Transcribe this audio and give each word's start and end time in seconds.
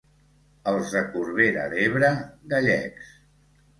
Els 0.71 0.93
de 0.95 1.03
Corbera 1.11 1.67
d'Ebre, 1.75 2.11
gallecs. 2.55 3.13